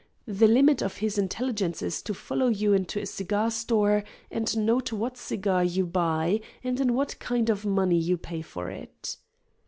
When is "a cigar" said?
2.99-3.51